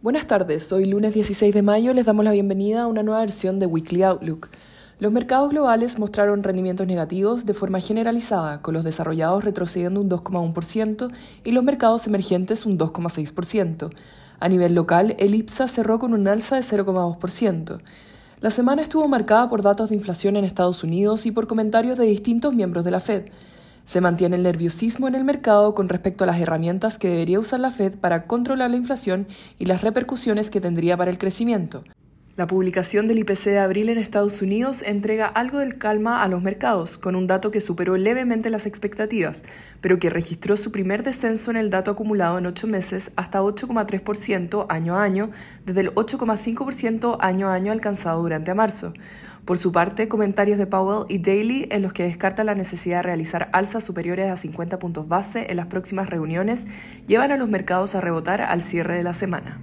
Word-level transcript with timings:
Buenas 0.00 0.28
tardes, 0.28 0.70
hoy 0.70 0.84
lunes 0.84 1.12
16 1.12 1.52
de 1.52 1.62
mayo 1.62 1.92
les 1.92 2.06
damos 2.06 2.24
la 2.24 2.30
bienvenida 2.30 2.82
a 2.82 2.86
una 2.86 3.02
nueva 3.02 3.18
versión 3.18 3.58
de 3.58 3.66
Weekly 3.66 4.04
Outlook. 4.04 4.48
Los 5.00 5.10
mercados 5.10 5.50
globales 5.50 5.98
mostraron 5.98 6.44
rendimientos 6.44 6.86
negativos 6.86 7.46
de 7.46 7.52
forma 7.52 7.80
generalizada, 7.80 8.62
con 8.62 8.74
los 8.74 8.84
desarrollados 8.84 9.42
retrocediendo 9.42 10.00
un 10.00 10.08
2,1% 10.08 11.10
y 11.42 11.50
los 11.50 11.64
mercados 11.64 12.06
emergentes 12.06 12.64
un 12.64 12.78
2,6%. 12.78 13.90
A 14.38 14.48
nivel 14.48 14.76
local, 14.76 15.16
el 15.18 15.34
IPSA 15.34 15.66
cerró 15.66 15.98
con 15.98 16.14
un 16.14 16.28
alza 16.28 16.54
de 16.54 16.62
0,2%. 16.62 17.80
La 18.40 18.52
semana 18.52 18.82
estuvo 18.82 19.08
marcada 19.08 19.48
por 19.48 19.62
datos 19.62 19.88
de 19.88 19.96
inflación 19.96 20.36
en 20.36 20.44
Estados 20.44 20.84
Unidos 20.84 21.26
y 21.26 21.32
por 21.32 21.48
comentarios 21.48 21.98
de 21.98 22.04
distintos 22.04 22.54
miembros 22.54 22.84
de 22.84 22.92
la 22.92 23.00
Fed. 23.00 23.24
Se 23.88 24.02
mantiene 24.02 24.36
el 24.36 24.42
nerviosismo 24.42 25.08
en 25.08 25.14
el 25.14 25.24
mercado 25.24 25.74
con 25.74 25.88
respecto 25.88 26.22
a 26.22 26.26
las 26.26 26.38
herramientas 26.38 26.98
que 26.98 27.08
debería 27.08 27.40
usar 27.40 27.58
la 27.58 27.70
Fed 27.70 27.94
para 27.94 28.26
controlar 28.26 28.68
la 28.68 28.76
inflación 28.76 29.26
y 29.58 29.64
las 29.64 29.80
repercusiones 29.80 30.50
que 30.50 30.60
tendría 30.60 30.98
para 30.98 31.10
el 31.10 31.16
crecimiento. 31.16 31.84
La 32.36 32.46
publicación 32.46 33.08
del 33.08 33.20
IPC 33.20 33.44
de 33.44 33.58
abril 33.58 33.88
en 33.88 33.96
Estados 33.96 34.42
Unidos 34.42 34.82
entrega 34.82 35.26
algo 35.26 35.58
del 35.58 35.78
calma 35.78 36.22
a 36.22 36.28
los 36.28 36.42
mercados, 36.42 36.98
con 36.98 37.16
un 37.16 37.26
dato 37.26 37.50
que 37.50 37.62
superó 37.62 37.96
levemente 37.96 38.50
las 38.50 38.66
expectativas, 38.66 39.42
pero 39.80 39.98
que 39.98 40.10
registró 40.10 40.58
su 40.58 40.70
primer 40.70 41.02
descenso 41.02 41.50
en 41.50 41.56
el 41.56 41.70
dato 41.70 41.90
acumulado 41.90 42.36
en 42.36 42.44
ocho 42.44 42.66
meses 42.66 43.10
hasta 43.16 43.40
8,3% 43.40 44.66
año 44.68 44.96
a 44.98 45.02
año, 45.02 45.30
desde 45.64 45.80
el 45.80 45.94
8,5% 45.94 47.16
año 47.20 47.48
a 47.48 47.54
año 47.54 47.72
alcanzado 47.72 48.20
durante 48.20 48.52
marzo. 48.52 48.92
Por 49.48 49.56
su 49.56 49.72
parte, 49.72 50.08
comentarios 50.08 50.58
de 50.58 50.66
Powell 50.66 51.06
y 51.08 51.20
Daly 51.20 51.68
en 51.70 51.80
los 51.80 51.94
que 51.94 52.02
descarta 52.02 52.44
la 52.44 52.54
necesidad 52.54 52.98
de 52.98 53.04
realizar 53.04 53.48
alzas 53.54 53.82
superiores 53.82 54.30
a 54.30 54.36
50 54.36 54.78
puntos 54.78 55.08
base 55.08 55.46
en 55.48 55.56
las 55.56 55.68
próximas 55.68 56.10
reuniones 56.10 56.66
llevan 57.06 57.32
a 57.32 57.38
los 57.38 57.48
mercados 57.48 57.94
a 57.94 58.02
rebotar 58.02 58.42
al 58.42 58.60
cierre 58.60 58.94
de 58.98 59.04
la 59.04 59.14
semana. 59.14 59.58